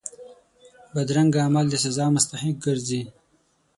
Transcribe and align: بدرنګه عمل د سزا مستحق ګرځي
بدرنګه 0.93 1.39
عمل 1.47 1.65
د 1.69 1.75
سزا 1.83 2.05
مستحق 2.15 2.55
ګرځي 2.65 3.01